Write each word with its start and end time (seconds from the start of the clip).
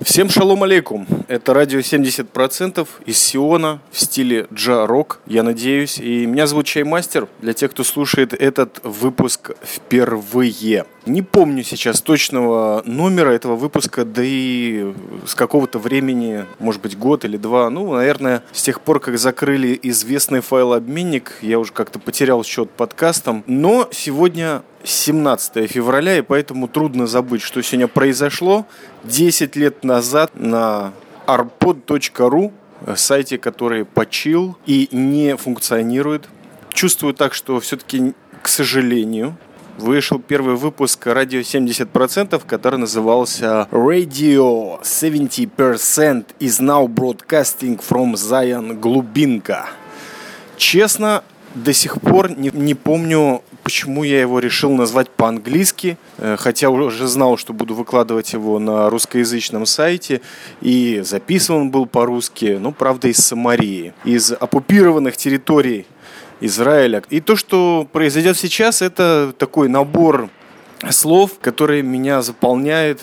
Всем 0.00 0.30
шалом 0.30 0.62
алейкум. 0.62 1.06
Это 1.28 1.54
радио 1.54 1.80
70% 1.80 2.88
из 3.04 3.18
Сиона 3.18 3.80
в 3.92 4.00
стиле 4.00 4.46
джа-рок, 4.52 5.20
я 5.26 5.42
надеюсь. 5.42 5.98
И 5.98 6.26
меня 6.26 6.46
зовут 6.46 6.66
Чаймастер, 6.66 7.28
для 7.40 7.52
тех, 7.52 7.70
кто 7.70 7.84
слушает 7.84 8.32
этот 8.32 8.80
выпуск 8.82 9.50
впервые. 9.62 10.86
Не 11.06 11.22
помню 11.22 11.62
сейчас 11.62 12.00
точного 12.00 12.82
номера 12.84 13.30
этого 13.30 13.56
выпуска, 13.56 14.04
да 14.04 14.22
и 14.24 14.92
с 15.26 15.34
какого-то 15.34 15.78
времени, 15.78 16.46
может 16.58 16.80
быть, 16.80 16.98
год 16.98 17.24
или 17.24 17.36
два. 17.36 17.70
Ну, 17.70 17.92
наверное, 17.92 18.42
с 18.52 18.62
тех 18.62 18.80
пор, 18.80 19.00
как 19.00 19.18
закрыли 19.18 19.78
известный 19.82 20.40
файлообменник, 20.40 21.34
я 21.42 21.58
уже 21.58 21.72
как-то 21.72 21.98
потерял 21.98 22.42
счет 22.44 22.70
подкастам. 22.70 23.44
Но 23.46 23.88
сегодня 23.92 24.62
17 24.84 25.70
февраля, 25.70 26.18
и 26.18 26.22
поэтому 26.22 26.68
трудно 26.68 27.06
забыть, 27.06 27.42
что 27.42 27.62
сегодня 27.62 27.88
произошло 27.88 28.66
10 29.04 29.56
лет 29.56 29.84
назад 29.84 30.32
на 30.34 30.92
arpod.ru, 31.26 32.52
сайте, 32.96 33.38
который 33.38 33.84
почил 33.84 34.56
и 34.66 34.88
не 34.92 35.36
функционирует. 35.36 36.28
Чувствую 36.72 37.14
так, 37.14 37.34
что 37.34 37.58
все-таки, 37.60 38.14
к 38.42 38.48
сожалению, 38.48 39.36
вышел 39.78 40.18
первый 40.18 40.56
выпуск 40.56 41.06
радио 41.06 41.40
70%, 41.40 42.42
который 42.46 42.78
назывался 42.78 43.68
Radio 43.70 44.80
70% 44.82 46.26
is 46.40 46.60
now 46.60 46.86
broadcasting 46.86 47.80
from 47.80 48.14
Zion 48.14 48.74
Глубинка. 48.74 49.66
Честно, 50.56 51.22
до 51.62 51.72
сих 51.72 52.00
пор 52.00 52.30
не, 52.30 52.50
не 52.52 52.74
помню 52.74 53.42
почему 53.62 54.02
я 54.02 54.20
его 54.20 54.38
решил 54.38 54.70
назвать 54.72 55.10
по-английски, 55.10 55.98
э, 56.16 56.36
хотя 56.38 56.70
уже 56.70 57.06
знал, 57.06 57.36
что 57.36 57.52
буду 57.52 57.74
выкладывать 57.74 58.32
его 58.32 58.58
на 58.58 58.88
русскоязычном 58.88 59.66
сайте, 59.66 60.22
и 60.62 61.02
записан 61.04 61.70
был 61.70 61.84
по-русски, 61.84 62.56
но, 62.58 62.72
правда, 62.72 63.08
из 63.08 63.18
Самарии, 63.18 63.92
из 64.04 64.32
оккупированных 64.32 65.18
территорий 65.18 65.84
Израиля. 66.40 67.02
И 67.10 67.20
то, 67.20 67.36
что 67.36 67.86
произойдет 67.92 68.38
сейчас, 68.38 68.80
это 68.80 69.34
такой 69.36 69.68
набор 69.68 70.30
слов, 70.90 71.38
которые 71.40 71.82
меня 71.82 72.22
заполняет. 72.22 73.02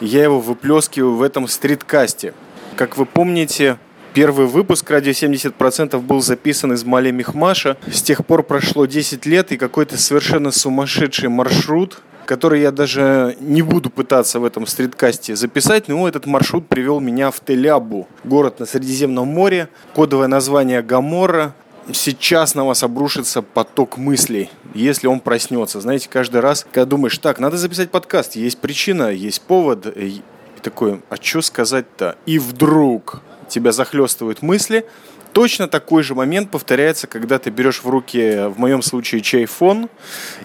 Я 0.00 0.22
его 0.22 0.38
выплескиваю 0.40 1.16
в 1.16 1.22
этом 1.22 1.48
стриткасте. 1.48 2.34
Как 2.76 2.96
вы 2.96 3.06
помните, 3.06 3.78
Первый 4.16 4.46
выпуск 4.46 4.88
«Радио 4.88 5.12
70%» 5.12 6.00
был 6.00 6.22
записан 6.22 6.72
из 6.72 6.84
Мали 6.84 7.10
Мехмаша. 7.10 7.76
С 7.86 8.00
тех 8.00 8.24
пор 8.24 8.44
прошло 8.44 8.86
10 8.86 9.26
лет, 9.26 9.52
и 9.52 9.58
какой-то 9.58 9.98
совершенно 9.98 10.52
сумасшедший 10.52 11.28
маршрут, 11.28 12.00
который 12.24 12.62
я 12.62 12.70
даже 12.70 13.36
не 13.40 13.60
буду 13.60 13.90
пытаться 13.90 14.40
в 14.40 14.46
этом 14.46 14.66
стриткасте 14.66 15.36
записать, 15.36 15.88
но 15.88 16.08
этот 16.08 16.24
маршрут 16.24 16.66
привел 16.66 16.98
меня 16.98 17.30
в 17.30 17.40
Телябу, 17.40 18.08
город 18.24 18.58
на 18.58 18.64
Средиземном 18.64 19.28
море, 19.28 19.68
кодовое 19.94 20.28
название 20.28 20.80
Гамора. 20.80 21.54
Сейчас 21.92 22.54
на 22.54 22.64
вас 22.64 22.82
обрушится 22.82 23.42
поток 23.42 23.98
мыслей, 23.98 24.48
если 24.72 25.08
он 25.08 25.20
проснется. 25.20 25.82
Знаете, 25.82 26.08
каждый 26.10 26.40
раз, 26.40 26.66
когда 26.72 26.86
думаешь, 26.86 27.18
так, 27.18 27.38
надо 27.38 27.58
записать 27.58 27.90
подкаст, 27.90 28.34
есть 28.34 28.56
причина, 28.60 29.10
есть 29.10 29.42
повод, 29.42 29.86
и 29.94 30.22
такой, 30.62 31.02
а 31.10 31.16
что 31.16 31.42
сказать-то? 31.42 32.16
И 32.24 32.38
вдруг 32.38 33.20
тебя 33.48 33.72
захлестывают 33.72 34.42
мысли. 34.42 34.86
Точно 35.32 35.68
такой 35.68 36.02
же 36.02 36.14
момент 36.14 36.50
повторяется, 36.50 37.06
когда 37.06 37.38
ты 37.38 37.50
берешь 37.50 37.82
в 37.82 37.88
руки, 37.88 38.48
в 38.48 38.58
моем 38.58 38.82
случае, 38.82 39.20
чайфон. 39.20 39.90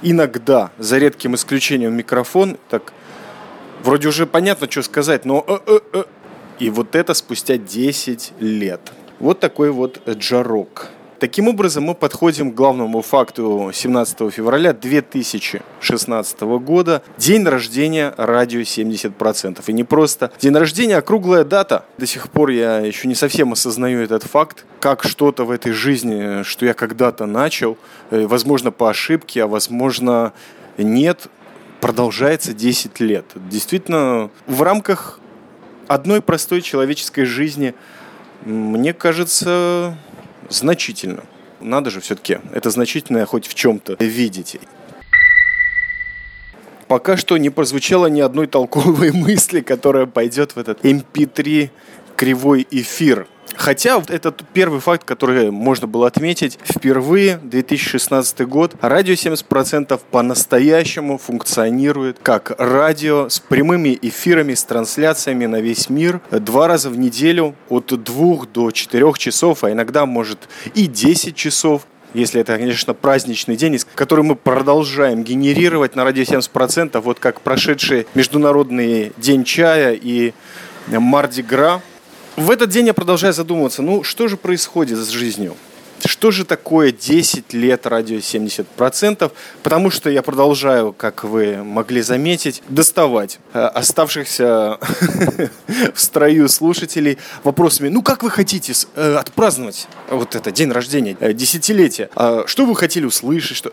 Иногда, 0.02 0.72
за 0.78 0.98
редким 0.98 1.36
исключением, 1.36 1.96
микрофон. 1.96 2.58
Так, 2.70 2.92
вроде 3.84 4.08
уже 4.10 4.26
понятно, 4.26 4.70
что 4.70 4.82
сказать, 4.82 5.26
но... 5.26 5.46
Э 5.48 5.60
-э 5.66 5.82
-э. 5.94 6.06
И 6.60 6.70
вот 6.70 6.96
это 6.96 7.14
спустя 7.14 7.58
10 7.58 8.34
лет. 8.40 8.92
Вот 9.20 9.40
такой 9.40 9.72
вот 9.72 10.08
джарок. 10.08 10.90
Таким 11.22 11.48
образом, 11.48 11.84
мы 11.84 11.94
подходим 11.94 12.52
к 12.52 12.56
главному 12.56 13.04
факту 13.04 13.70
17 13.72 14.34
февраля 14.34 14.74
2016 14.74 16.42
года. 16.42 17.04
День 17.20 17.46
рождения 17.46 18.16
радио 18.18 18.62
70%. 18.62 19.62
И 19.68 19.72
не 19.74 19.84
просто 19.84 20.32
день 20.42 20.56
рождения, 20.56 20.98
а 20.98 21.04
круглая 21.04 21.44
дата. 21.44 21.86
До 22.00 22.08
сих 22.08 22.32
пор 22.32 22.50
я 22.50 22.80
еще 22.80 23.08
не 23.08 23.14
совсем 23.14 23.52
осознаю 23.52 24.02
этот 24.02 24.24
факт, 24.24 24.66
как 24.80 25.04
что-то 25.04 25.46
в 25.46 25.52
этой 25.52 25.74
жизни, 25.74 26.42
что 26.42 26.66
я 26.66 26.74
когда-то 26.74 27.28
начал, 27.28 27.78
э, 28.10 28.26
возможно, 28.26 28.72
по 28.72 28.90
ошибке, 28.90 29.44
а 29.44 29.48
возможно, 29.48 30.34
нет, 30.80 31.28
продолжается 31.82 32.52
10 32.52 33.00
лет. 33.00 33.26
Действительно, 33.36 34.32
в 34.48 34.64
рамках 34.64 35.20
одной 35.88 36.24
простой 36.24 36.64
человеческой 36.64 37.26
жизни, 37.26 37.76
мне 38.44 38.92
кажется, 38.92 39.96
значительно. 40.52 41.24
Надо 41.60 41.90
же 41.90 42.02
все-таки 42.02 42.40
это 42.54 42.70
значительное 42.70 43.26
хоть 43.26 43.48
в 43.48 43.54
чем-то 43.54 43.96
видеть. 44.00 44.58
Пока 46.88 47.16
что 47.16 47.38
не 47.38 47.50
прозвучало 47.50 48.08
ни 48.08 48.20
одной 48.20 48.48
толковой 48.48 49.12
мысли, 49.14 49.62
которая 49.62 50.08
пойдет 50.08 50.56
в 50.56 50.60
этот 50.60 50.84
MP3 50.84 51.70
кривой 52.18 52.68
эфир. 52.70 53.28
Хотя 53.62 54.02
этот 54.08 54.42
первый 54.54 54.80
факт, 54.80 55.04
который 55.04 55.52
можно 55.52 55.86
было 55.86 56.08
отметить, 56.08 56.58
впервые 56.64 57.38
2016 57.44 58.42
год 58.48 58.74
радио 58.82 59.14
70% 59.14 60.02
по-настоящему 60.10 61.20
функционирует 61.20 62.18
как 62.24 62.56
радио 62.58 63.30
с 63.30 63.40
прямыми 63.40 64.00
эфирами, 64.02 64.56
с 64.56 64.64
трансляциями 64.64 65.46
на 65.46 65.62
весь 65.62 65.92
мир 65.92 66.22
два 66.32 66.68
раза 66.68 66.90
в 66.90 66.98
неделю 66.98 67.54
от 67.70 67.86
двух 68.04 68.52
до 68.52 68.72
четырех 68.72 69.20
часов, 69.20 69.64
а 69.64 69.72
иногда 69.72 70.08
может 70.08 70.50
и 70.74 70.88
10 70.88 71.36
часов. 71.36 71.84
Если 72.16 72.42
это, 72.42 72.58
конечно, 72.58 72.96
праздничный 72.96 73.58
день, 73.58 73.78
который 73.94 74.26
мы 74.26 74.36
продолжаем 74.36 75.24
генерировать 75.24 75.96
на 75.96 76.04
радио 76.04 76.24
70%, 76.24 77.00
вот 77.00 77.20
как 77.20 77.42
прошедший 77.42 78.08
Международный 78.16 79.12
день 79.18 79.44
чая 79.44 79.94
и 79.94 80.34
Марди 80.88 81.42
Гра– 81.44 81.80
в 82.36 82.50
этот 82.50 82.70
день 82.70 82.88
я 82.88 82.94
продолжаю 82.94 83.34
задумываться, 83.34 83.82
ну 83.82 84.04
что 84.04 84.28
же 84.28 84.38
происходит 84.38 84.98
с 84.98 85.10
жизнью? 85.10 85.56
Что 86.06 86.32
же 86.32 86.46
такое 86.46 86.92
10 86.92 87.54
лет 87.54 87.86
радио 87.86 88.18
70%? 88.18 89.32
Потому 89.62 89.92
что 89.92 90.10
я 90.10 90.24
продолжаю, 90.24 90.94
как 90.94 91.24
вы 91.24 91.58
могли 91.64 92.02
заметить, 92.02 92.64
доставать 92.70 93.40
э, 93.54 93.60
оставшихся 93.60 94.80
в 95.94 96.00
строю 96.00 96.50
слушателей 96.50 97.20
вопросами, 97.44 97.90
ну 97.90 98.02
как 98.02 98.24
вы 98.24 98.32
хотите 98.32 98.74
э, 98.96 99.16
отпраздновать 99.16 99.88
вот 100.10 100.34
это 100.34 100.52
день 100.52 100.72
рождения, 100.72 101.16
э, 101.20 101.34
десятилетие? 101.34 102.10
А 102.16 102.46
что 102.48 102.66
вы 102.66 102.76
хотели 102.76 103.06
услышать? 103.06 103.58
Что... 103.58 103.72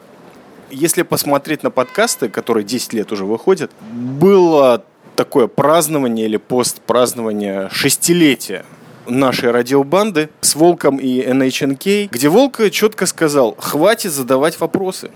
Если 0.70 1.02
посмотреть 1.02 1.62
на 1.62 1.70
подкасты, 1.70 2.28
которые 2.28 2.64
10 2.64 2.92
лет 2.92 3.10
уже 3.10 3.24
выходят, 3.24 3.70
было 3.90 4.84
такое 5.18 5.48
празднование 5.48 6.26
или 6.26 6.36
постпразднование 6.36 7.68
шестилетия 7.72 8.64
нашей 9.08 9.50
радиобанды 9.50 10.30
с 10.40 10.54
Волком 10.54 10.98
и 10.98 11.20
NHNK, 11.20 12.08
где 12.12 12.28
Волк 12.28 12.60
четко 12.70 13.04
сказал, 13.06 13.56
хватит 13.58 14.12
задавать 14.12 14.60
вопросы. 14.60 15.10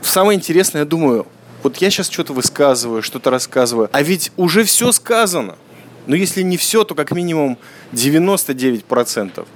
Самое 0.00 0.38
интересное, 0.38 0.80
я 0.80 0.86
думаю, 0.86 1.26
вот 1.62 1.76
я 1.76 1.90
сейчас 1.90 2.08
что-то 2.08 2.32
высказываю, 2.32 3.02
что-то 3.02 3.28
рассказываю, 3.28 3.90
а 3.92 4.00
ведь 4.00 4.32
уже 4.38 4.64
все 4.64 4.90
сказано. 4.90 5.56
Но 6.06 6.16
если 6.16 6.40
не 6.40 6.56
все, 6.56 6.82
то 6.84 6.94
как 6.94 7.12
минимум 7.12 7.58
99%. 7.92 9.46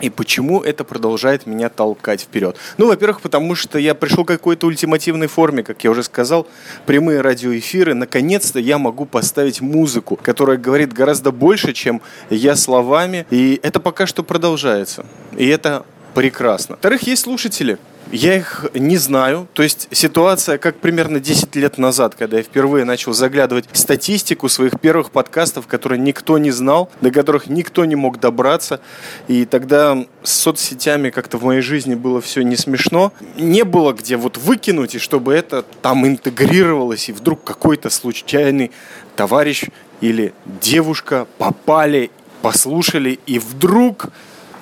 И 0.00 0.10
почему 0.10 0.60
это 0.60 0.84
продолжает 0.84 1.46
меня 1.46 1.68
толкать 1.68 2.22
вперед? 2.22 2.56
Ну, 2.76 2.86
во-первых, 2.86 3.22
потому 3.22 3.54
что 3.54 3.78
я 3.78 3.94
пришел 3.94 4.24
к 4.24 4.28
какой-то 4.28 4.66
ультимативной 4.66 5.26
форме, 5.26 5.62
как 5.62 5.82
я 5.84 5.90
уже 5.90 6.02
сказал, 6.02 6.46
прямые 6.84 7.22
радиоэфиры. 7.22 7.94
Наконец-то 7.94 8.58
я 8.58 8.78
могу 8.78 9.06
поставить 9.06 9.60
музыку, 9.60 10.18
которая 10.22 10.58
говорит 10.58 10.92
гораздо 10.92 11.32
больше, 11.32 11.72
чем 11.72 12.02
я 12.28 12.56
словами. 12.56 13.26
И 13.30 13.58
это 13.62 13.80
пока 13.80 14.06
что 14.06 14.22
продолжается. 14.22 15.06
И 15.36 15.46
это 15.46 15.86
прекрасно. 16.14 16.74
Во-вторых, 16.74 17.02
есть 17.02 17.22
слушатели, 17.22 17.78
я 18.12 18.36
их 18.36 18.66
не 18.74 18.96
знаю. 18.96 19.48
То 19.52 19.62
есть 19.62 19.88
ситуация, 19.90 20.58
как 20.58 20.76
примерно 20.76 21.20
10 21.20 21.56
лет 21.56 21.78
назад, 21.78 22.14
когда 22.14 22.38
я 22.38 22.42
впервые 22.42 22.84
начал 22.84 23.12
заглядывать 23.12 23.66
в 23.70 23.76
статистику 23.76 24.48
своих 24.48 24.80
первых 24.80 25.10
подкастов, 25.10 25.66
которые 25.66 25.98
никто 26.00 26.38
не 26.38 26.50
знал, 26.50 26.90
до 27.00 27.10
которых 27.10 27.48
никто 27.48 27.84
не 27.84 27.96
мог 27.96 28.20
добраться. 28.20 28.80
И 29.28 29.44
тогда 29.44 30.04
с 30.22 30.32
соцсетями 30.32 31.10
как-то 31.10 31.38
в 31.38 31.44
моей 31.44 31.62
жизни 31.62 31.94
было 31.94 32.20
все 32.20 32.42
не 32.42 32.56
смешно. 32.56 33.12
Не 33.36 33.64
было 33.64 33.92
где 33.92 34.16
вот 34.16 34.38
выкинуть, 34.38 34.94
и 34.94 34.98
чтобы 34.98 35.34
это 35.34 35.64
там 35.82 36.06
интегрировалось, 36.06 37.08
и 37.08 37.12
вдруг 37.12 37.44
какой-то 37.44 37.90
случайный 37.90 38.70
товарищ 39.16 39.64
или 40.00 40.32
девушка 40.60 41.26
попали, 41.38 42.10
послушали, 42.42 43.18
и 43.26 43.38
вдруг 43.38 44.10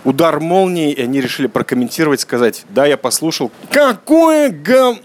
удар 0.05 0.41
молнии, 0.41 0.93
и 0.93 1.03
они 1.03 1.21
решили 1.21 1.47
прокомментировать, 1.47 2.21
сказать, 2.21 2.65
да, 2.69 2.87
я 2.87 2.97
послушал. 2.97 3.51
Какое 3.71 4.51
гам... 4.51 5.01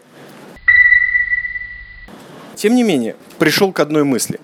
тем 2.55 2.75
не 2.75 2.83
менее, 2.83 3.15
пришел 3.37 3.71
к 3.71 3.79
одной 3.79 4.03
мысли. 4.03 4.39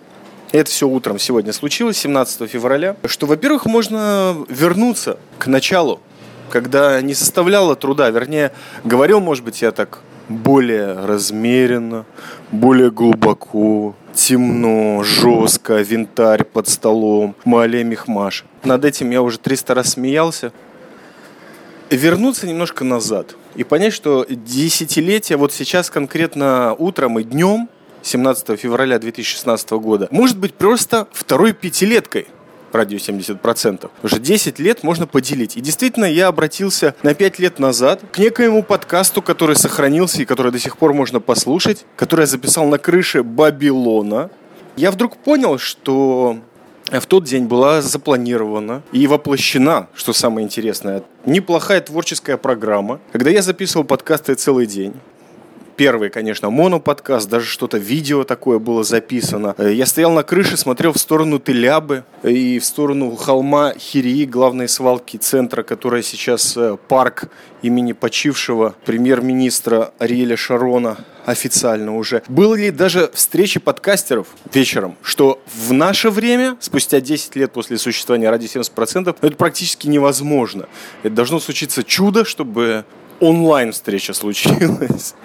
Это 0.52 0.72
все 0.72 0.88
утром 0.88 1.20
сегодня 1.20 1.52
случилось, 1.52 1.98
17 1.98 2.50
февраля. 2.50 2.96
Что, 3.06 3.28
во-первых, 3.28 3.66
можно 3.66 4.38
вернуться 4.48 5.20
к 5.38 5.48
началу, 5.48 6.00
когда 6.50 7.02
не 7.02 7.14
составляло 7.14 7.76
труда. 7.76 8.10
Вернее, 8.10 8.54
говорил, 8.84 9.20
может 9.20 9.44
быть, 9.44 9.62
я 9.62 9.72
так 9.72 10.00
более 10.30 10.94
размеренно, 11.06 12.06
более 12.52 12.92
глубоко, 12.92 13.96
темно, 14.14 15.04
жестко, 15.04 15.82
винтарь 15.82 16.44
под 16.44 16.68
столом, 16.68 17.36
Малия 17.46 17.84
Мехмаш. 17.84 18.46
Над 18.64 18.86
этим 18.86 19.12
я 19.12 19.22
уже 19.22 19.38
300 19.40 19.74
раз 19.74 19.90
смеялся. 19.92 20.52
Вернуться 21.90 22.48
немножко 22.48 22.84
назад 22.84 23.36
и 23.56 23.64
понять, 23.64 23.94
что 23.94 24.26
десятилетие, 24.28 25.38
вот 25.38 25.54
сейчас 25.54 25.90
конкретно 25.90 26.74
утром 26.78 27.20
и 27.20 27.24
днем, 27.24 27.70
17 28.02 28.60
февраля 28.60 29.00
2016 29.00 29.72
года, 29.72 30.08
может 30.12 30.38
быть 30.38 30.54
просто 30.54 31.08
второй 31.12 31.54
пятилеткой 31.54 32.28
радио 32.76 32.98
70%. 32.98 33.90
Уже 34.04 34.20
10 34.20 34.60
лет 34.60 34.84
можно 34.84 35.08
поделить. 35.08 35.58
И 35.58 35.62
действительно, 35.62 36.06
я 36.06 36.28
обратился 36.28 36.96
на 37.04 37.14
5 37.14 37.40
лет 37.40 37.60
назад 37.60 38.02
к 38.12 38.18
некоему 38.20 38.64
подкасту, 38.64 39.22
который 39.22 39.56
сохранился 39.56 40.22
и 40.22 40.26
который 40.26 40.52
до 40.52 40.60
сих 40.60 40.78
пор 40.78 40.94
можно 40.94 41.20
послушать, 41.20 41.86
который 41.96 42.22
я 42.22 42.28
записал 42.28 42.66
на 42.68 42.78
крыше 42.78 43.24
Бабилона. 43.24 44.30
Я 44.76 44.92
вдруг 44.92 45.18
понял, 45.18 45.58
что 45.58 46.38
в 46.92 47.06
тот 47.06 47.24
день 47.24 47.46
была 47.46 47.82
запланирована 47.82 48.84
и 48.92 49.08
воплощена, 49.08 49.88
что 49.96 50.14
самое 50.14 50.46
интересное, 50.46 51.04
неплохая 51.26 51.82
творческая 51.82 52.38
программа, 52.38 53.00
когда 53.12 53.32
я 53.32 53.42
записывал 53.42 53.86
подкасты 53.86 54.36
целый 54.36 54.66
день 54.68 54.94
первый, 55.76 56.10
конечно, 56.10 56.50
моноподкаст, 56.50 57.30
даже 57.30 57.46
что-то 57.46 57.78
видео 57.78 58.24
такое 58.24 58.60
было 58.60 58.84
записано. 58.84 59.56
Э, 59.58 59.72
я 59.74 59.86
стоял 59.86 60.12
на 60.12 60.24
крыше, 60.24 60.58
смотрел 60.58 60.94
в 60.94 60.98
сторону 60.98 61.40
Тылябы 61.40 62.04
и 62.24 62.60
в 62.60 62.66
сторону 62.66 63.16
холма 63.16 63.74
Хирии, 63.78 64.26
главной 64.26 64.68
свалки 64.68 65.18
центра, 65.18 65.64
которая 65.64 66.02
сейчас 66.02 66.56
э, 66.58 66.78
парк 66.88 67.30
имени 67.62 67.94
почившего 67.94 68.76
премьер-министра 68.86 69.92
Ариэля 70.00 70.38
Шарона 70.38 70.98
официально 71.26 71.98
уже. 71.98 72.22
Были 72.28 72.66
ли 72.66 72.72
даже 72.72 73.10
встречи 73.14 73.60
подкастеров 73.60 74.28
вечером, 74.54 74.96
что 75.02 75.42
в 75.56 75.74
наше 75.74 76.10
время, 76.10 76.58
спустя 76.60 77.02
10 77.02 77.36
лет 77.36 77.52
после 77.52 77.78
существования 77.78 78.30
ради 78.30 78.46
70%, 78.46 79.16
это 79.20 79.36
практически 79.36 79.88
невозможно. 79.88 80.68
Это 81.04 81.16
должно 81.16 81.40
случиться 81.40 81.84
чудо, 81.84 82.26
чтобы 82.26 82.86
онлайн 83.20 83.72
встреча 83.72 84.14
случилась. 84.14 85.16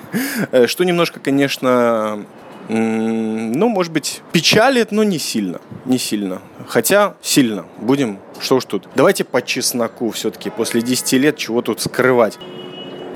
Э, 0.51 0.67
что 0.67 0.83
немножко, 0.83 1.21
конечно, 1.21 2.27
ну, 2.69 3.69
может 3.69 3.93
быть, 3.93 4.23
печалит, 4.33 4.93
но 4.93 5.03
не 5.03 5.19
сильно. 5.19 5.61
Не 5.87 5.99
сильно. 5.99 6.41
Хотя 6.69 7.15
сильно. 7.21 7.65
Будем, 7.79 8.19
что 8.39 8.57
уж 8.57 8.65
тут. 8.65 8.89
Давайте 8.95 9.25
по 9.25 9.43
чесноку 9.43 10.11
все-таки. 10.11 10.51
После 10.51 10.81
10 10.83 11.13
лет 11.15 11.37
чего 11.37 11.63
тут 11.63 11.81
скрывать. 11.81 12.39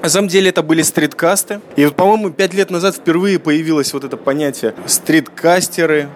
На 0.02 0.08
самом 0.08 0.28
деле 0.28 0.50
это 0.50 0.62
были 0.62 0.82
стриткасты. 0.82 1.60
И 1.76 1.84
вот, 1.84 1.94
по-моему, 1.94 2.30
пять 2.30 2.52
лет 2.52 2.70
назад 2.70 2.96
впервые 2.96 3.38
появилось 3.38 3.92
вот 3.92 4.04
это 4.04 4.16
понятие 4.16 4.74
стриткастеры. 4.86 6.08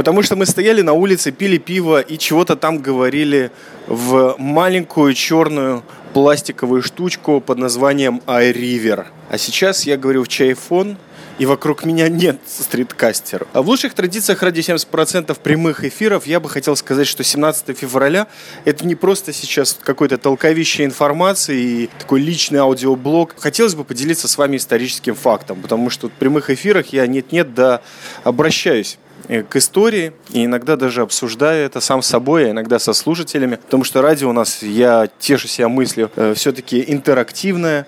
Потому 0.00 0.22
что 0.22 0.34
мы 0.34 0.46
стояли 0.46 0.80
на 0.80 0.94
улице, 0.94 1.30
пили 1.30 1.58
пиво 1.58 2.00
и 2.00 2.16
чего-то 2.16 2.56
там 2.56 2.78
говорили 2.78 3.50
в 3.86 4.34
маленькую 4.38 5.12
черную 5.12 5.82
пластиковую 6.14 6.80
штучку 6.80 7.42
под 7.42 7.58
названием 7.58 8.22
iRiver. 8.26 9.04
А 9.28 9.36
сейчас 9.36 9.84
я 9.84 9.98
говорю 9.98 10.24
в 10.24 10.28
чайфон, 10.28 10.96
и 11.40 11.46
вокруг 11.46 11.84
меня 11.84 12.08
нет 12.08 12.38
стриткастеров. 12.46 13.48
А 13.52 13.62
в 13.62 13.68
лучших 13.68 13.94
традициях 13.94 14.42
ради 14.42 14.60
70% 14.60 15.36
прямых 15.40 15.84
эфиров 15.84 16.26
я 16.26 16.38
бы 16.38 16.48
хотел 16.48 16.76
сказать, 16.76 17.06
что 17.06 17.24
17 17.24 17.76
февраля 17.76 18.28
это 18.64 18.86
не 18.86 18.94
просто 18.94 19.32
сейчас 19.32 19.76
какое-то 19.82 20.18
толковище 20.18 20.84
информации 20.84 21.58
и 21.58 21.90
такой 21.98 22.20
личный 22.20 22.60
аудиоблог. 22.60 23.34
Хотелось 23.38 23.74
бы 23.74 23.84
поделиться 23.84 24.28
с 24.28 24.38
вами 24.38 24.56
историческим 24.58 25.14
фактом, 25.14 25.60
потому 25.60 25.90
что 25.90 26.08
в 26.08 26.12
прямых 26.12 26.50
эфирах 26.50 26.88
я 26.92 27.06
нет-нет 27.06 27.54
да 27.54 27.82
обращаюсь 28.22 28.98
Э, 29.28 29.44
к 29.44 29.54
истории, 29.56 30.12
и 30.30 30.44
иногда 30.44 30.74
даже 30.74 31.02
обсуждаю 31.02 31.64
это 31.64 31.80
сам 31.80 32.02
с 32.02 32.06
собой, 32.08 32.48
а 32.48 32.50
иногда 32.50 32.80
со 32.80 32.92
слушателями, 32.92 33.56
потому 33.56 33.84
что 33.84 34.02
радио 34.02 34.30
у 34.30 34.32
нас, 34.32 34.60
я 34.62 35.08
тешу 35.20 35.46
себя 35.46 35.68
мыслью, 35.68 36.10
э, 36.16 36.34
все-таки 36.34 36.82
интерактивное. 36.86 37.86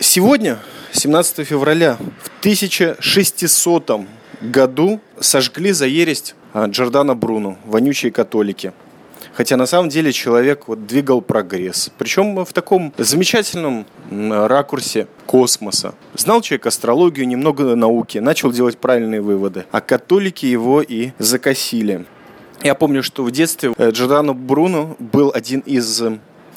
Сегодня, 0.00 0.58
17 0.94 1.46
февраля, 1.46 1.98
в 2.22 2.40
1600 2.40 3.90
году 4.40 5.00
сожгли 5.20 5.72
за 5.72 5.86
ересь 5.86 6.34
э, 6.54 6.66
Джордана 6.68 7.14
Бруно, 7.14 7.58
вонючие 7.64 8.10
католики– 8.10 8.72
Хотя 9.34 9.56
на 9.56 9.66
самом 9.66 9.88
деле 9.88 10.12
человек 10.12 10.68
вот 10.68 10.86
двигал 10.86 11.20
прогресс. 11.20 11.90
Причем 11.98 12.44
в 12.44 12.52
таком 12.52 12.92
замечательном 12.98 13.84
ракурсе 14.10 15.08
космоса. 15.26 15.94
Знал 16.14 16.40
человек 16.40 16.66
астрологию, 16.66 17.26
немного 17.26 17.74
науки, 17.74 18.18
начал 18.18 18.52
делать 18.52 18.78
правильные 18.78 19.20
выводы. 19.20 19.64
А 19.72 19.80
католики 19.80 20.46
его 20.46 20.82
и 20.82 21.10
закосили. 21.18 22.06
Я 22.62 22.74
помню, 22.74 23.02
что 23.02 23.24
в 23.24 23.30
детстве 23.30 23.74
э, 23.76 23.90
Джордано 23.90 24.32
Бруно 24.32 24.96
был 24.98 25.32
один 25.34 25.60
из 25.60 26.02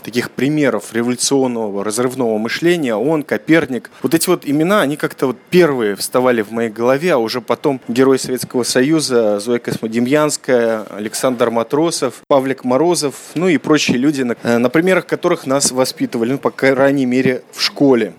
таких 0.07 0.31
примеров 0.31 0.93
революционного, 0.93 1.83
разрывного 1.83 2.37
мышления, 2.37 2.95
он, 2.95 3.23
Коперник. 3.23 3.91
Вот 4.01 4.13
эти 4.13 4.29
вот 4.29 4.43
имена, 4.45 4.79
они 4.79 4.95
как-то 4.95 5.27
вот 5.27 5.37
первые 5.49 5.97
вставали 5.97 6.41
в 6.41 6.51
моей 6.51 6.69
голове, 6.69 7.11
а 7.11 7.17
уже 7.17 7.41
потом 7.41 7.81
герой 7.89 8.17
Советского 8.17 8.63
Союза, 8.63 9.41
Зоя 9.41 9.59
Космодемьянская, 9.59 10.83
Александр 10.83 11.49
Матросов, 11.49 12.21
Павлик 12.29 12.63
Морозов, 12.63 13.15
ну 13.35 13.49
и 13.49 13.57
прочие 13.57 13.97
люди, 13.97 14.21
на, 14.21 14.37
э, 14.43 14.57
на 14.57 14.69
примерах 14.69 15.07
которых 15.07 15.45
нас 15.45 15.71
воспитывали, 15.71 16.31
ну, 16.31 16.37
по 16.37 16.51
крайней 16.51 17.05
мере, 17.05 17.43
в 17.51 17.61
школе. 17.61 18.13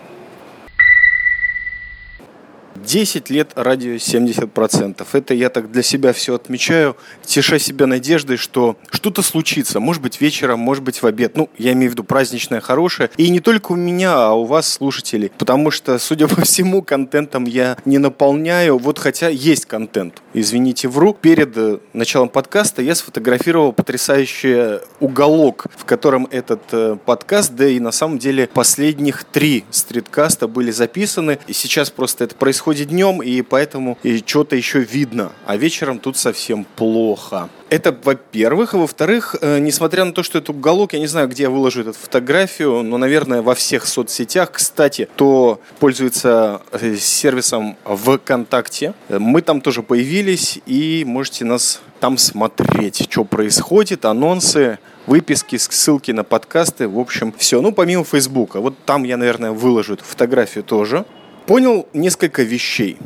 10 2.85 3.31
лет 3.31 3.53
радио 3.55 3.95
70%. 3.95 5.07
Это 5.13 5.35
я 5.35 5.49
так 5.49 5.71
для 5.71 5.83
себя 5.83 6.13
все 6.13 6.35
отмечаю, 6.35 6.97
теша 7.25 7.59
себя 7.59 7.87
надеждой, 7.87 8.37
что 8.37 8.77
что-то 8.91 9.23
случится. 9.23 9.81
Может 9.81 10.03
быть 10.03 10.21
вечером, 10.21 10.61
может 10.61 10.83
быть 10.85 11.03
в 11.03 11.07
обед. 11.07 11.37
Ну, 11.37 11.49
я 11.59 11.73
имею 11.73 11.91
в 11.91 11.95
виду 11.95 12.05
праздничное, 12.05 12.61
хорошее. 12.61 13.11
И 13.17 13.29
не 13.31 13.41
только 13.41 13.73
у 13.73 13.77
меня, 13.77 14.15
а 14.15 14.33
у 14.33 14.45
вас, 14.45 14.71
слушателей. 14.73 15.31
Потому 15.39 15.71
что, 15.71 15.99
судя 15.99 16.29
по 16.29 16.43
всему, 16.43 16.83
контентом 16.83 17.45
я 17.45 17.77
не 17.85 17.99
наполняю. 17.99 18.79
Вот 18.79 18.99
хотя 18.99 19.29
есть 19.29 19.67
контент. 19.67 20.23
Извините, 20.41 20.87
вру. 20.87 21.15
Перед 21.15 21.57
э, 21.57 21.79
началом 21.93 22.29
подкаста 22.29 22.81
я 22.81 22.95
сфотографировал 22.95 23.73
потрясающий 23.73 24.79
уголок, 25.01 25.67
в 25.77 25.85
котором 25.85 26.29
этот 26.31 26.63
э, 26.71 26.97
подкаст, 27.05 27.55
да 27.55 27.67
и 27.67 27.81
на 27.81 27.91
самом 27.91 28.21
деле 28.21 28.47
последних 28.47 29.25
три 29.25 29.65
стриткаста 29.71 30.47
были 30.47 30.71
записаны. 30.71 31.41
И 31.49 31.53
сейчас 31.53 31.91
просто 31.91 32.23
это 32.23 32.37
происходит 32.37 32.89
днем, 32.89 33.21
и 33.21 33.43
поэтому 33.43 33.99
и 34.05 34.19
что-то 34.25 34.55
еще 34.55 34.79
видно. 34.79 35.33
А 35.45 35.57
вечером 35.57 35.99
тут 35.99 36.17
совсем 36.17 36.65
плохо. 36.77 37.49
Это, 37.71 37.95
во-первых. 38.03 38.75
А 38.75 38.79
во-вторых, 38.79 39.37
э, 39.41 39.59
несмотря 39.59 40.05
на 40.05 40.13
то, 40.13 40.23
что 40.23 40.39
это 40.39 40.53
уголок, 40.53 40.95
я 40.95 40.99
не 40.99 41.07
знаю, 41.07 41.29
где 41.29 41.45
я 41.45 41.51
выложу 41.51 41.83
эту 41.83 41.93
фотографию, 41.93 42.83
но, 42.83 42.97
наверное, 42.97 43.43
во 43.43 43.55
всех 43.55 43.87
соцсетях. 43.87 44.53
Кстати, 44.53 45.09
кто 45.15 45.61
пользуется 45.79 46.63
э, 46.73 46.97
сервисом 46.97 47.77
ВКонтакте, 47.85 48.95
мы 49.11 49.43
там 49.43 49.61
тоже 49.61 49.83
появились, 49.83 50.61
и 50.65 51.05
можете 51.07 51.45
нас 51.45 51.83
там 52.01 52.17
смотреть, 52.17 53.07
что 53.11 53.25
происходит, 53.25 54.07
анонсы, 54.07 54.79
выписки, 55.07 55.57
ссылки 55.57 56.11
на 56.13 56.25
подкасты, 56.25 56.89
в 56.89 56.99
общем, 56.99 57.35
все. 57.37 57.61
Ну, 57.61 57.73
помимо 57.73 58.05
Фейсбука. 58.05 58.61
Вот 58.61 58.75
там 58.87 59.05
я, 59.05 59.17
наверное, 59.19 59.53
выложу 59.53 59.95
эту 59.95 60.05
фотографию 60.05 60.65
тоже 60.65 61.05
понял 61.47 61.87
несколько 61.93 62.43
вещей, 62.43 62.99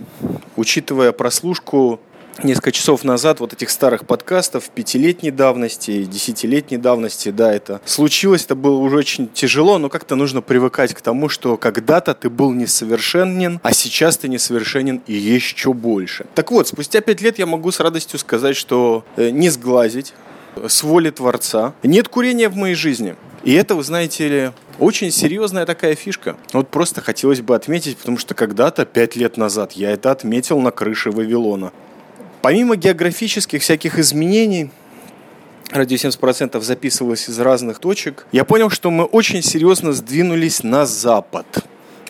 учитывая 0.57 1.13
прослушку 1.13 2.01
несколько 2.43 2.73
часов 2.73 3.05
назад 3.05 3.41
вот 3.41 3.53
этих 3.53 3.71
старых 3.71 4.07
подкастов 4.07 4.71
пятилетней 4.71 5.31
давности, 5.31 6.05
десятилетней 6.05 6.79
давности, 6.79 7.31
да, 7.31 7.53
это 7.53 7.81
случилось, 7.85 8.45
это 8.45 8.55
было 8.55 8.79
уже 8.79 8.97
очень 8.97 9.29
тяжело, 9.29 9.79
но 9.79 9.89
как-то 9.89 10.15
нужно 10.15 10.43
привыкать 10.43 10.95
к 10.95 11.01
тому, 11.01 11.29
что 11.29 11.57
когда-то 11.57 12.15
ты 12.15 12.31
был 12.31 12.53
несовершенен, 12.53 13.61
а 13.63 13.73
сейчас 13.73 14.17
ты 14.17 14.29
несовершенен 14.29 15.03
и 15.07 15.15
еще 15.15 15.73
больше. 15.73 16.27
Так 16.35 16.51
вот, 16.51 16.69
спустя 16.69 17.01
пять 17.01 17.21
лет 17.21 17.39
я 17.39 17.47
могу 17.47 17.71
с 17.71 17.81
радостью 17.81 18.19
сказать, 18.19 18.57
что 18.57 19.05
э, 19.17 19.31
не 19.31 19.49
сглазить, 19.49 20.15
с 20.67 20.83
воли 20.83 21.11
Творца. 21.11 21.75
Нет 21.83 22.09
курения 22.09 22.49
в 22.49 22.57
моей 22.57 22.75
жизни. 22.75 23.17
И 23.43 23.55
это, 23.55 23.75
вы 23.75 23.83
знаете 23.83 24.29
ли, 24.29 24.51
очень 24.79 25.11
серьезная 25.11 25.67
такая 25.67 25.95
фишка. 25.95 26.37
Вот 26.53 26.69
просто 26.69 27.01
хотелось 27.01 27.41
бы 27.41 27.57
отметить, 27.57 27.97
потому 27.97 28.19
что 28.19 28.35
когда-то, 28.35 28.85
пять 28.85 29.17
лет 29.17 29.37
назад, 29.37 29.73
я 29.73 29.91
это 29.91 30.11
отметил 30.11 30.61
на 30.61 30.71
крыше 30.71 31.11
Вавилона. 31.11 31.73
Помимо 32.43 32.75
географических 32.75 33.63
всяких 33.63 34.01
изменений, 34.01 34.71
радио 35.71 35.97
70% 35.97 36.61
записывалось 36.61 37.29
из 37.29 37.39
разных 37.39 37.79
точек, 37.79 38.27
я 38.33 38.45
понял, 38.45 38.69
что 38.69 38.91
мы 38.91 39.05
очень 39.05 39.43
серьезно 39.43 39.93
сдвинулись 39.93 40.65
на 40.65 40.85
запад. 40.85 41.47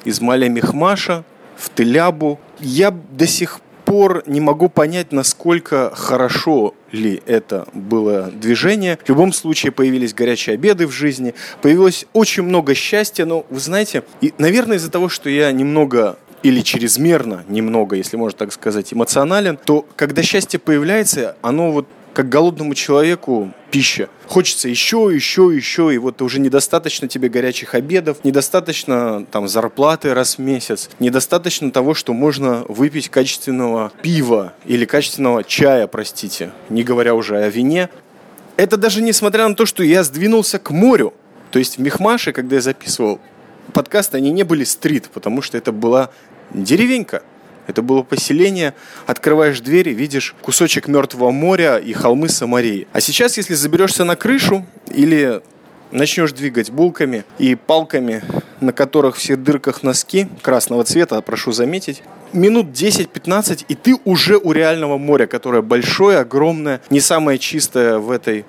Из 0.06 0.22
Маля 0.22 0.48
Мехмаша 0.48 1.24
в 1.56 1.72
Телябу. 1.74 2.40
Я 2.58 2.90
до 2.90 3.26
сих 3.26 3.60
пор 3.84 4.22
не 4.26 4.40
могу 4.40 4.70
понять, 4.70 5.12
насколько 5.12 5.92
хорошо 5.94 6.74
ли 6.92 7.22
это 7.26 7.68
было 7.74 8.30
движение. 8.32 8.98
В 9.04 9.08
любом 9.10 9.34
случае 9.34 9.70
появились 9.70 10.14
горячие 10.14 10.54
обеды 10.54 10.86
в 10.86 10.92
жизни, 10.92 11.34
появилось 11.60 12.06
очень 12.14 12.42
много 12.42 12.74
счастья, 12.74 13.26
но 13.26 13.44
вы 13.50 13.60
знаете, 13.60 14.02
и, 14.22 14.32
наверное, 14.38 14.78
из-за 14.78 14.90
того, 14.90 15.08
что 15.08 15.28
я 15.28 15.52
немного 15.52 16.16
или 16.42 16.60
чрезмерно, 16.60 17.44
немного, 17.48 17.96
если 17.96 18.16
можно 18.16 18.38
так 18.38 18.52
сказать, 18.52 18.92
эмоционален, 18.92 19.56
то 19.56 19.86
когда 19.96 20.22
счастье 20.22 20.58
появляется, 20.58 21.36
оно 21.42 21.72
вот 21.72 21.86
как 22.12 22.28
голодному 22.28 22.74
человеку 22.74 23.52
пища. 23.70 24.08
Хочется 24.26 24.68
еще, 24.68 25.10
еще, 25.12 25.50
еще, 25.54 25.94
и 25.94 25.98
вот 25.98 26.20
уже 26.22 26.40
недостаточно 26.40 27.08
тебе 27.08 27.28
горячих 27.28 27.74
обедов, 27.74 28.18
недостаточно 28.24 29.26
там 29.30 29.48
зарплаты 29.48 30.12
раз 30.14 30.36
в 30.36 30.38
месяц, 30.40 30.90
недостаточно 30.98 31.70
того, 31.70 31.94
что 31.94 32.12
можно 32.12 32.64
выпить 32.68 33.08
качественного 33.08 33.92
пива 34.02 34.52
или 34.66 34.84
качественного 34.84 35.42
чая, 35.44 35.86
простите, 35.86 36.52
не 36.68 36.82
говоря 36.82 37.14
уже 37.14 37.38
о 37.38 37.48
вине. 37.48 37.88
Это 38.56 38.76
даже 38.76 39.02
несмотря 39.02 39.48
на 39.48 39.54
то, 39.54 39.64
что 39.64 39.82
я 39.82 40.04
сдвинулся 40.04 40.58
к 40.58 40.70
морю. 40.70 41.14
То 41.50 41.58
есть 41.58 41.78
в 41.78 41.80
Мехмаше, 41.80 42.32
когда 42.32 42.56
я 42.56 42.62
записывал 42.62 43.20
подкасты, 43.72 44.18
они 44.18 44.30
не 44.30 44.42
были 44.42 44.64
стрит, 44.64 45.08
потому 45.12 45.42
что 45.42 45.56
это 45.56 45.72
была 45.72 46.10
деревенька. 46.54 47.22
Это 47.66 47.82
было 47.82 48.02
поселение. 48.02 48.74
Открываешь 49.06 49.60
двери, 49.60 49.90
видишь 49.90 50.34
кусочек 50.42 50.88
мертвого 50.88 51.30
моря 51.30 51.78
и 51.78 51.92
холмы 51.92 52.28
Самарии. 52.28 52.88
А 52.92 53.00
сейчас, 53.00 53.36
если 53.36 53.54
заберешься 53.54 54.04
на 54.04 54.16
крышу 54.16 54.66
или 54.92 55.40
начнешь 55.92 56.32
двигать 56.32 56.70
булками 56.70 57.24
и 57.38 57.54
палками, 57.54 58.22
на 58.60 58.72
которых 58.72 59.16
в 59.16 59.18
всех 59.18 59.42
дырках 59.42 59.82
носки 59.82 60.26
красного 60.40 60.84
цвета, 60.84 61.20
прошу 61.20 61.52
заметить, 61.52 62.02
минут 62.32 62.68
10-15, 62.68 63.66
и 63.68 63.74
ты 63.74 63.96
уже 64.04 64.38
у 64.38 64.52
реального 64.52 64.98
моря, 64.98 65.26
которое 65.26 65.62
большое, 65.62 66.18
огромное, 66.18 66.80
не 66.90 67.00
самое 67.00 67.38
чистое 67.38 67.98
в 67.98 68.10
этой 68.10 68.44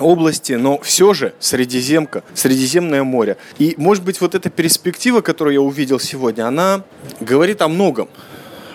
области, 0.00 0.52
но 0.52 0.78
все 0.80 1.14
же 1.14 1.32
Средиземка, 1.40 2.22
Средиземное 2.34 3.02
море. 3.02 3.36
И, 3.58 3.74
может 3.76 4.04
быть, 4.04 4.20
вот 4.20 4.34
эта 4.34 4.50
перспектива, 4.50 5.20
которую 5.20 5.54
я 5.54 5.60
увидел 5.60 6.00
сегодня, 6.00 6.46
она 6.46 6.82
говорит 7.20 7.62
о 7.62 7.68
многом. 7.68 8.08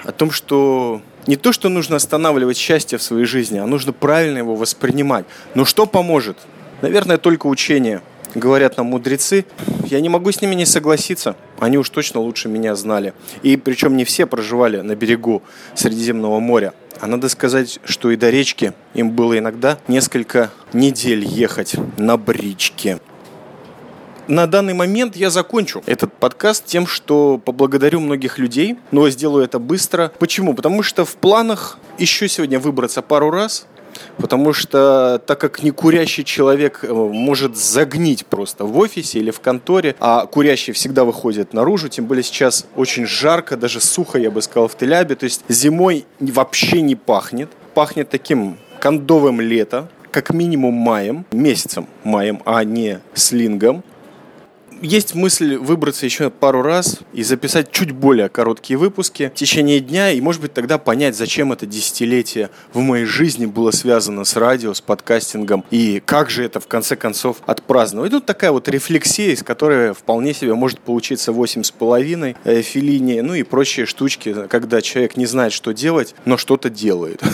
О 0.03 0.11
том, 0.11 0.31
что 0.31 1.01
не 1.27 1.35
то, 1.35 1.53
что 1.53 1.69
нужно 1.69 1.95
останавливать 1.95 2.57
счастье 2.57 2.97
в 2.97 3.03
своей 3.03 3.25
жизни, 3.25 3.57
а 3.57 3.65
нужно 3.65 3.93
правильно 3.93 4.39
его 4.39 4.55
воспринимать. 4.55 5.25
Но 5.55 5.65
что 5.65 5.85
поможет? 5.85 6.37
Наверное, 6.81 7.17
только 7.17 7.47
учение. 7.47 8.01
Говорят 8.35 8.77
нам 8.77 8.87
мудрецы. 8.87 9.45
Я 9.85 10.01
не 10.01 10.09
могу 10.09 10.31
с 10.31 10.41
ними 10.41 10.55
не 10.55 10.65
согласиться. 10.65 11.35
Они 11.59 11.77
уж 11.77 11.89
точно 11.89 12.19
лучше 12.19 12.49
меня 12.49 12.75
знали. 12.75 13.13
И 13.43 13.57
причем 13.57 13.95
не 13.95 14.05
все 14.05 14.25
проживали 14.25 14.81
на 14.81 14.95
берегу 14.95 15.43
Средиземного 15.75 16.39
моря. 16.39 16.73
А 16.99 17.07
надо 17.07 17.29
сказать, 17.29 17.79
что 17.83 18.11
и 18.11 18.15
до 18.15 18.29
речки 18.29 18.73
им 18.93 19.11
было 19.11 19.37
иногда 19.37 19.77
несколько 19.87 20.51
недель 20.73 21.25
ехать 21.25 21.75
на 21.97 22.17
бричке. 22.17 22.99
На 24.27 24.47
данный 24.47 24.73
момент 24.73 25.17
я 25.17 25.29
закончу 25.29 25.83
этот 25.85 26.13
подкаст 26.13 26.65
тем, 26.65 26.87
что 26.87 27.37
поблагодарю 27.43 27.99
многих 27.99 28.37
людей, 28.37 28.77
но 28.91 29.09
сделаю 29.09 29.43
это 29.43 29.59
быстро. 29.59 30.13
Почему? 30.17 30.53
Потому 30.53 30.81
что 30.81 31.03
в 31.03 31.15
планах 31.17 31.77
еще 31.97 32.29
сегодня 32.29 32.57
выбраться 32.57 33.01
пару 33.01 33.31
раз, 33.31 33.67
Потому 34.17 34.53
что, 34.53 35.21
так 35.25 35.39
как 35.39 35.63
не 35.63 35.71
курящий 35.71 36.23
человек 36.23 36.79
э, 36.83 36.93
может 36.93 37.57
загнить 37.57 38.25
просто 38.25 38.65
в 38.65 38.77
офисе 38.77 39.19
или 39.19 39.31
в 39.31 39.39
конторе, 39.39 39.95
а 39.99 40.25
курящий 40.25 40.73
всегда 40.73 41.03
выходит 41.03 41.53
наружу, 41.53 41.89
тем 41.89 42.05
более 42.05 42.23
сейчас 42.23 42.65
очень 42.75 43.05
жарко, 43.05 43.57
даже 43.57 43.81
сухо, 43.81 44.17
я 44.19 44.31
бы 44.31 44.41
сказал, 44.41 44.67
в 44.67 44.77
Телябе. 44.77 45.15
То 45.15 45.25
есть 45.25 45.43
зимой 45.49 46.05
вообще 46.19 46.81
не 46.81 46.95
пахнет. 46.95 47.49
Пахнет 47.73 48.09
таким 48.09 48.57
кондовым 48.79 49.41
лето, 49.41 49.89
как 50.11 50.31
минимум 50.31 50.75
маем, 50.75 51.25
месяцем 51.31 51.87
маем, 52.03 52.41
а 52.45 52.63
не 52.63 52.99
слингом 53.15 53.83
есть 54.83 55.15
мысль 55.15 55.55
выбраться 55.55 56.05
еще 56.05 56.29
пару 56.29 56.61
раз 56.61 56.99
и 57.13 57.23
записать 57.23 57.71
чуть 57.71 57.91
более 57.91 58.27
короткие 58.27 58.77
выпуски 58.77 59.31
в 59.33 59.37
течение 59.37 59.79
дня, 59.79 60.11
и, 60.11 60.19
может 60.19 60.41
быть, 60.41 60.53
тогда 60.53 60.77
понять, 60.77 61.15
зачем 61.15 61.53
это 61.53 61.65
десятилетие 61.65 62.49
в 62.73 62.79
моей 62.79 63.05
жизни 63.05 63.45
было 63.45 63.71
связано 63.71 64.25
с 64.25 64.35
радио, 64.35 64.73
с 64.73 64.81
подкастингом, 64.81 65.63
и 65.71 66.01
как 66.05 66.29
же 66.29 66.43
это, 66.43 66.59
в 66.59 66.67
конце 66.67 66.97
концов, 66.97 67.37
отпраздновать. 67.45 68.11
Тут 68.11 68.25
такая 68.25 68.51
вот 68.51 68.67
рефлексия, 68.67 69.31
из 69.31 69.41
которой 69.41 69.93
вполне 69.93 70.33
себе 70.33 70.53
может 70.53 70.79
получиться 70.79 71.31
восемь 71.31 71.63
с 71.63 71.71
половиной 71.71 72.35
э, 72.43 72.61
филини, 72.61 73.21
ну 73.21 73.35
и 73.35 73.43
прочие 73.43 73.85
штучки, 73.85 74.35
когда 74.49 74.81
человек 74.81 75.15
не 75.15 75.25
знает, 75.25 75.53
что 75.53 75.71
делать, 75.71 76.13
но 76.25 76.37
что-то 76.37 76.69
делает. 76.69 77.21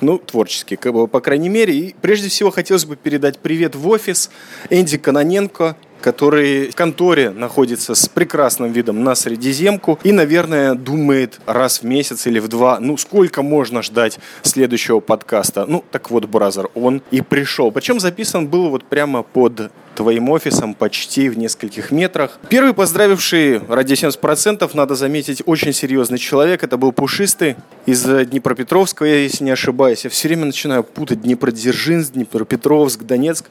Ну, 0.00 0.18
творчески, 0.18 0.76
по 0.76 1.20
крайней 1.20 1.48
мере. 1.48 1.74
И 1.74 1.94
прежде 2.00 2.28
всего 2.28 2.50
хотелось 2.50 2.84
бы 2.84 2.96
передать 2.96 3.38
привет 3.38 3.76
в 3.76 3.88
офис 3.88 4.30
Энди 4.68 4.98
Каноненко, 4.98 5.76
который 6.00 6.70
в 6.70 6.74
конторе 6.74 7.30
находится 7.30 7.94
с 7.94 8.08
прекрасным 8.08 8.72
видом 8.72 9.04
на 9.04 9.14
Средиземку 9.14 9.98
и, 10.02 10.12
наверное, 10.12 10.74
думает 10.74 11.40
раз 11.46 11.82
в 11.82 11.84
месяц 11.84 12.26
или 12.26 12.38
в 12.38 12.48
два, 12.48 12.80
ну, 12.80 12.96
сколько 12.96 13.42
можно 13.42 13.82
ждать 13.82 14.18
следующего 14.42 15.00
подкаста. 15.00 15.66
Ну, 15.66 15.84
так 15.90 16.10
вот, 16.10 16.26
brother, 16.26 16.70
он 16.74 17.02
и 17.10 17.20
пришел. 17.20 17.70
Причем 17.70 18.00
записан 18.00 18.48
был 18.48 18.70
вот 18.70 18.84
прямо 18.84 19.22
под 19.22 19.70
твоим 20.00 20.30
офисом 20.30 20.72
почти 20.72 21.28
в 21.28 21.36
нескольких 21.36 21.90
метрах. 21.90 22.38
Первый 22.48 22.72
поздравивший 22.72 23.58
Радио 23.68 23.92
70%, 23.92 24.70
надо 24.72 24.94
заметить, 24.94 25.42
очень 25.44 25.74
серьезный 25.74 26.16
человек. 26.16 26.62
Это 26.64 26.78
был 26.78 26.92
Пушистый 26.92 27.56
из 27.84 28.02
Днепропетровска, 28.04 29.04
если 29.04 29.44
не 29.44 29.50
ошибаюсь. 29.50 30.04
Я 30.04 30.10
все 30.10 30.28
время 30.28 30.46
начинаю 30.46 30.84
путать 30.84 31.20
Днепродзержинск, 31.20 32.12
Днепропетровск, 32.12 33.02
Донецк. 33.02 33.44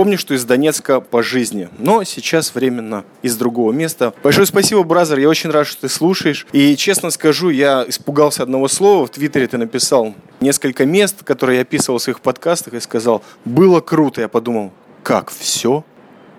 Помню, 0.00 0.16
что 0.16 0.32
из 0.32 0.46
Донецка 0.46 1.02
по 1.02 1.22
жизни, 1.22 1.68
но 1.76 2.04
сейчас 2.04 2.54
временно 2.54 3.04
из 3.20 3.36
другого 3.36 3.70
места. 3.70 4.14
Большое 4.22 4.46
спасибо, 4.46 4.82
brother, 4.82 5.18
я 5.18 5.28
очень 5.28 5.50
рад, 5.50 5.66
что 5.66 5.82
ты 5.82 5.88
слушаешь. 5.90 6.46
И 6.52 6.74
честно 6.74 7.10
скажу, 7.10 7.50
я 7.50 7.84
испугался 7.86 8.42
одного 8.42 8.66
слова. 8.68 9.06
В 9.06 9.10
Твиттере 9.10 9.46
ты 9.46 9.58
написал 9.58 10.14
несколько 10.40 10.86
мест, 10.86 11.22
которые 11.22 11.56
я 11.56 11.62
описывал 11.64 11.98
в 11.98 12.02
своих 12.02 12.20
подкастах, 12.22 12.72
и 12.72 12.80
сказал, 12.80 13.22
было 13.44 13.82
круто. 13.82 14.22
Я 14.22 14.28
подумал, 14.28 14.72
как, 15.02 15.30
все? 15.30 15.84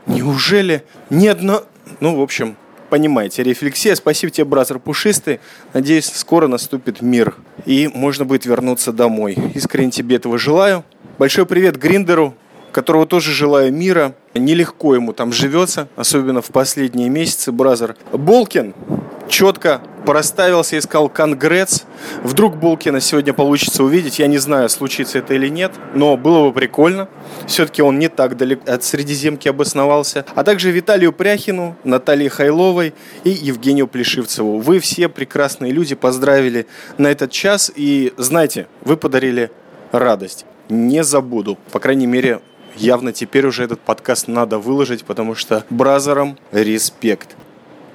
Неужели 0.08 0.84
ни 1.12 1.28
одно... 1.28 1.64
Ну, 2.00 2.16
в 2.16 2.22
общем, 2.24 2.58
понимаете, 2.90 3.44
рефлексия. 3.44 3.94
Спасибо 3.94 4.32
тебе, 4.32 4.46
brother 4.46 4.80
Пушистый. 4.80 5.40
Надеюсь, 5.76 6.12
скоро 6.12 6.48
наступит 6.48 7.04
мир, 7.04 7.36
и 7.68 7.88
можно 7.94 8.26
будет 8.26 8.48
вернуться 8.48 8.92
домой. 8.92 9.38
Искренне 9.54 9.92
тебе 9.92 10.16
этого 10.16 10.40
желаю. 10.40 10.84
Большой 11.20 11.46
привет 11.46 11.78
Гриндеру, 11.78 12.34
которого 12.72 13.06
тоже 13.06 13.32
желаю 13.32 13.74
мира. 13.74 14.16
Нелегко 14.34 14.96
ему 14.96 15.14
там 15.14 15.34
живется, 15.34 15.88
особенно 15.96 16.42
в 16.42 16.48
последние 16.48 17.10
месяцы, 17.10 17.52
бразер. 17.52 17.96
Болкин 18.14 18.74
четко 19.32 19.82
проставился 20.06 20.76
и 20.76 20.82
сказал 20.82 21.10
«Конгресс». 21.10 21.86
Вдруг 22.24 22.58
Болкина 22.58 23.00
сегодня 23.00 23.34
получится 23.34 23.84
увидеть. 23.84 24.20
Я 24.20 24.28
не 24.28 24.38
знаю, 24.38 24.70
случится 24.70 25.20
это 25.20 25.34
или 25.34 25.48
нет, 25.48 25.72
но 25.94 26.18
было 26.18 26.48
бы 26.48 26.54
прикольно. 26.54 27.08
Все-таки 27.48 27.82
он 27.82 28.00
не 28.00 28.10
так 28.10 28.38
далеко 28.38 28.72
от 28.72 28.84
Средиземки 28.84 29.48
обосновался. 29.48 30.26
А 30.36 30.44
также 30.44 30.72
Виталию 30.72 31.14
Пряхину, 31.14 31.76
Наталье 31.84 32.30
Хайловой 32.30 32.94
и 33.24 33.30
Евгению 33.30 33.88
Плешивцеву. 33.88 34.60
Вы 34.60 34.80
все 34.80 35.08
прекрасные 35.08 35.72
люди, 35.72 35.96
поздравили 35.96 36.68
на 36.98 37.08
этот 37.08 37.32
час. 37.32 37.72
И 37.76 38.14
знаете, 38.18 38.68
вы 38.84 38.98
подарили 38.98 39.52
радость. 39.92 40.46
Не 40.70 41.04
забуду. 41.04 41.58
По 41.72 41.80
крайней 41.80 42.08
мере, 42.08 42.42
явно 42.76 43.14
теперь 43.14 43.46
уже 43.46 43.64
этот 43.64 43.80
подкаст 43.80 44.28
надо 44.28 44.60
выложить, 44.60 45.04
потому 45.04 45.36
что 45.36 45.66
бразерам 45.70 46.38
респект. 46.52 47.36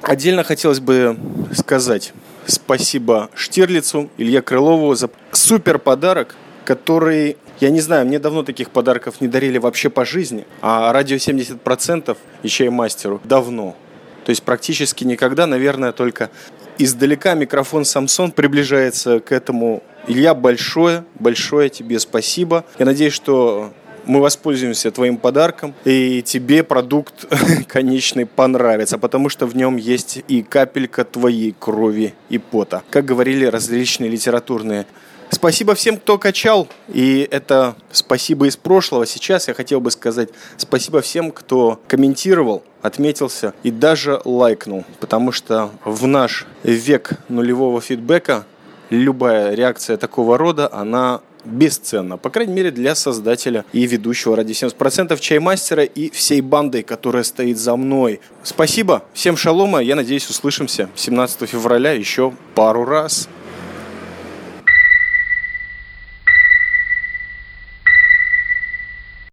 Отдельно 0.03 0.45
хотелось 0.45 0.81
бы 0.81 1.17
сказать 1.53 2.13
спасибо 2.47 3.31
Штирлицу, 3.35 4.11
Илья 4.19 4.43
Крылову 4.43 4.95
за 4.95 5.11
супер 5.33 5.79
подарок, 5.79 6.37
который, 6.65 7.37
я 7.61 7.71
не 7.71 7.81
знаю, 7.81 8.07
мне 8.07 8.19
давно 8.19 8.43
таких 8.43 8.71
подарков 8.71 9.21
не 9.21 9.29
дарили 9.29 9.59
вообще 9.59 9.91
по 9.91 10.05
жизни, 10.05 10.47
а 10.61 10.93
радио 10.93 11.17
70% 11.17 12.17
и 12.43 12.49
чаймастеру 12.49 13.21
давно. 13.25 13.77
То 14.25 14.31
есть 14.31 14.43
практически 14.43 15.05
никогда, 15.05 15.47
наверное, 15.47 15.93
только 15.93 16.31
издалека 16.79 17.35
микрофон 17.35 17.83
Samsung 17.83 18.33
приближается 18.33 19.21
к 19.21 19.33
этому. 19.33 19.83
Илья, 20.09 20.35
большое, 20.35 21.05
большое 21.19 21.69
тебе 21.69 21.99
спасибо. 21.99 22.65
Я 22.79 22.87
надеюсь, 22.87 23.13
что 23.13 23.73
мы 24.07 24.21
воспользуемся 24.21 24.91
твоим 24.91 25.17
подарком, 25.19 25.75
и 25.85 26.23
тебе 26.23 26.63
продукт 26.63 27.27
конечный 27.69 28.27
понравится, 28.27 28.99
потому 28.99 29.29
что 29.29 29.47
в 29.47 29.57
нем 29.57 29.77
есть 29.77 30.23
и 30.29 30.43
капелька 30.43 31.05
твоей 31.05 31.55
крови 31.59 32.15
и 32.29 32.39
пота. 32.39 32.83
Как 32.91 33.05
говорили 33.05 33.45
различные 33.45 34.11
литературные 34.11 34.87
Спасибо 35.31 35.75
всем, 35.75 35.97
кто 35.97 36.19
качал. 36.19 36.69
И 36.89 37.27
это 37.31 37.75
спасибо 37.91 38.47
из 38.47 38.57
прошлого. 38.57 39.07
Сейчас 39.07 39.49
я 39.49 39.55
хотел 39.55 39.81
бы 39.81 39.91
сказать 39.91 40.29
спасибо 40.57 41.01
всем, 41.01 41.31
кто 41.33 41.81
комментировал, 41.89 42.63
отметился 42.81 43.53
и 43.63 43.71
даже 43.71 44.21
лайкнул. 44.25 44.85
Потому 45.01 45.33
что 45.33 45.71
в 45.85 46.07
наш 46.07 46.47
век 46.63 47.11
нулевого 47.29 47.81
фидбэка 47.81 48.47
любая 48.91 49.55
реакция 49.55 49.97
такого 49.97 50.39
рода, 50.39 50.73
она 50.73 51.21
бесценно. 51.47 52.19
По 52.19 52.31
крайней 52.31 52.53
мере, 52.53 52.71
для 52.71 52.95
создателя 52.95 53.65
и 53.73 53.87
ведущего 53.87 54.37
ради 54.37 54.53
70% 54.53 55.19
чаймастера 55.21 55.85
и 55.85 56.11
всей 56.11 56.41
бандой, 56.41 56.83
которая 56.83 57.23
стоит 57.23 57.59
за 57.59 57.77
мной. 57.77 58.21
Спасибо. 58.43 59.05
Всем 59.15 59.37
шалома. 59.37 59.81
Я 59.81 59.97
надеюсь, 59.97 60.29
услышимся 60.29 60.89
17 60.95 61.49
февраля 61.49 61.93
еще 61.93 62.33
пару 62.55 62.85
раз. 62.85 63.29